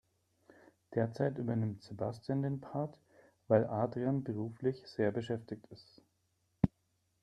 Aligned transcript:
Derzeit 0.95 1.37
übernimmt 1.37 1.83
Sebastian 1.83 2.41
den 2.41 2.59
Part, 2.59 2.97
weil 3.47 3.67
Adrian 3.67 4.23
beruflich 4.23 4.81
sehr 4.87 5.11
beschäftigt 5.11 5.67
ist. 5.67 6.01